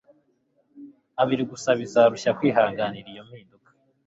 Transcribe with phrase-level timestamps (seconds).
[1.21, 3.69] abiri gusa bizarushya kwihanganira iyo mpinduka